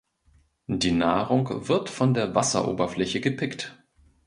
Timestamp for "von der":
1.91-2.33